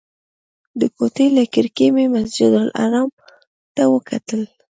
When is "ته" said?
3.75-3.83